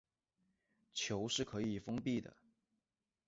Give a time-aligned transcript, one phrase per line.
[0.95, 2.35] 球可以是封闭的。